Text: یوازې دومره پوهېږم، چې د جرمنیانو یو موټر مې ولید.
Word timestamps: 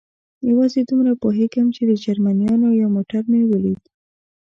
یوازې 0.49 0.81
دومره 0.89 1.11
پوهېږم، 1.21 1.67
چې 1.75 1.81
د 1.89 1.91
جرمنیانو 2.03 2.67
یو 2.81 2.89
موټر 2.95 3.23
مې 3.31 3.41
ولید. 3.45 3.81